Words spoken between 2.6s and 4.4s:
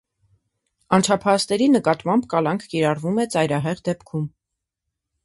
կիրառվում է ծայրահեղ դեպքում։